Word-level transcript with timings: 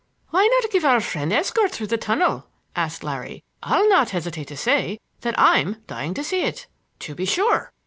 "Why 0.31 0.47
not 0.47 0.71
give 0.71 0.83
our 0.83 0.99
friend 0.99 1.31
escort 1.31 1.71
through 1.71 1.85
the 1.85 1.95
tunnel?" 1.99 2.47
asked 2.75 3.03
Larry. 3.03 3.43
"I'll 3.61 3.87
not 3.87 4.09
hesitate 4.09 4.47
to 4.47 4.57
say 4.57 4.97
that 5.19 5.35
I'm 5.39 5.83
dying 5.85 6.15
to 6.15 6.23
see 6.23 6.41
it." 6.41 6.65
"To 7.01 7.13
be 7.13 7.25
sure!" 7.25 7.71